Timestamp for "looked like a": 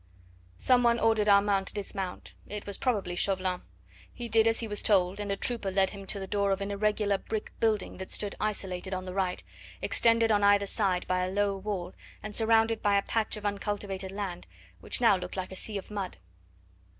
15.15-15.55